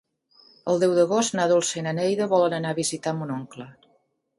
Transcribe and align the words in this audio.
El 0.73 0.81
deu 0.83 0.95
d'agost 1.01 1.37
na 1.39 1.47
Dolça 1.53 1.79
i 1.79 1.85
na 1.91 1.95
Neida 2.01 2.31
volen 2.35 2.59
anar 2.61 2.73
a 2.77 2.83
visitar 2.85 3.19
mon 3.23 3.41
oncle. 3.41 3.75